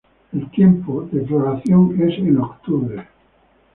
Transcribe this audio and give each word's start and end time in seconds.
El 0.33 0.49
tiempo 0.49 1.07
de 1.11 1.23
floración 1.27 1.95
es 2.01 2.17
en 2.17 2.35
octubre. 2.39 3.05